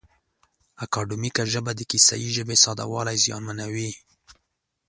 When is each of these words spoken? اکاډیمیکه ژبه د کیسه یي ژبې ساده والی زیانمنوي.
اکاډیمیکه 0.85 1.43
ژبه 1.53 1.71
د 1.75 1.81
کیسه 1.91 2.15
یي 2.23 2.29
ژبې 2.37 2.55
ساده 2.63 2.85
والی 2.91 3.17
زیانمنوي. 3.25 3.91